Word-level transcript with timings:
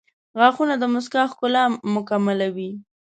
•غاښونه 0.39 0.75
د 0.79 0.83
مسکا 0.93 1.23
ښکلا 1.31 1.63
مکملوي. 1.93 2.71